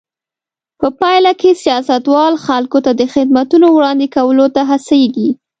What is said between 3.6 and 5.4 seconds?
وړاندې کولو ته هڅېږي.